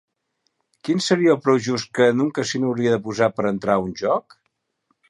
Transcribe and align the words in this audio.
Quin 0.87 1.03
seria 1.07 1.35
el 1.35 1.41
preu 1.47 1.61
just 1.67 1.91
que 1.99 2.09
un 2.27 2.35
casino 2.39 2.73
hauria 2.73 2.95
de 2.97 3.01
posar 3.07 3.31
per 3.39 3.49
entrar 3.53 3.79
a 3.79 3.89
un 3.91 3.97
joc? 4.03 4.43